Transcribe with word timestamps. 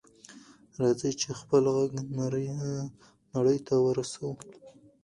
راځئ 0.79 1.11
چې 1.21 1.29
خپل 1.39 1.63
غږ 1.75 1.91
نړۍ 3.35 3.57
ته 3.67 3.73
ورسوو. 3.85 4.31